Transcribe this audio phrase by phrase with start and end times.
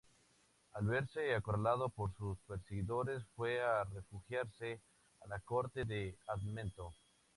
[0.73, 4.81] Al verse acorralado por sus perseguidores fue a refugiarse
[5.23, 6.95] a la corte de Admeto.